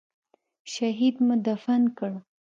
شهيد 0.73 1.15
مو 1.25 1.35
دفن 1.47 1.81
کړ. 1.97 2.11